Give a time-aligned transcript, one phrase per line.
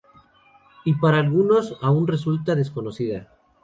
[0.83, 3.29] Y para algunos aún resulta desconocida.